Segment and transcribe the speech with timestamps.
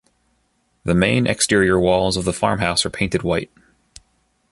[0.83, 3.51] The main exterior walls of the farmhouse are painted white.